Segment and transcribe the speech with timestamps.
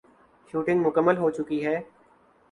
[0.53, 1.75] shooting مکمل ہوچکی ہے